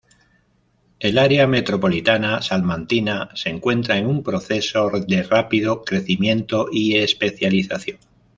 [0.99, 7.99] El área metropolitana salmantina se encuentra en un proceso de rápido crecimiento y especialización.